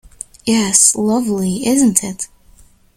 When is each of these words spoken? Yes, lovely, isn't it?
Yes, 0.47 0.95
lovely, 0.95 1.63
isn't 1.67 2.03
it? 2.03 2.27